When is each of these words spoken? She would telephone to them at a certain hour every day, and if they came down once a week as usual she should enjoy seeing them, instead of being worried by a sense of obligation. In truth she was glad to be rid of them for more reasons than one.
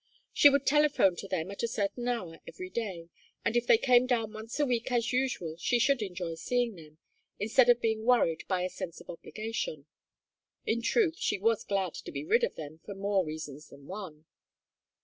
She 0.33 0.49
would 0.49 0.65
telephone 0.65 1.15
to 1.17 1.27
them 1.27 1.51
at 1.51 1.61
a 1.61 1.67
certain 1.67 2.07
hour 2.07 2.39
every 2.47 2.71
day, 2.71 3.09
and 3.45 3.55
if 3.55 3.67
they 3.67 3.77
came 3.77 4.07
down 4.07 4.33
once 4.33 4.59
a 4.59 4.65
week 4.65 4.91
as 4.91 5.13
usual 5.13 5.57
she 5.59 5.77
should 5.77 6.01
enjoy 6.01 6.33
seeing 6.33 6.73
them, 6.75 6.97
instead 7.37 7.69
of 7.69 7.79
being 7.81 8.03
worried 8.03 8.43
by 8.47 8.63
a 8.63 8.69
sense 8.71 8.99
of 8.99 9.11
obligation. 9.11 9.85
In 10.65 10.81
truth 10.81 11.19
she 11.19 11.37
was 11.37 11.63
glad 11.63 11.93
to 11.93 12.11
be 12.11 12.25
rid 12.25 12.43
of 12.43 12.55
them 12.55 12.79
for 12.83 12.95
more 12.95 13.23
reasons 13.23 13.67
than 13.67 13.85
one. 13.85 14.25